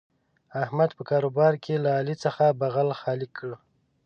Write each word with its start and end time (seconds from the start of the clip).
احمد 0.63 0.89
په 0.97 1.03
کاروبار 1.09 1.53
کې 1.63 1.75
له 1.83 1.89
علي 1.99 2.15
څخه 2.23 2.43
بغل 2.61 2.87
خالي 3.01 3.27
کړ. 3.37 3.49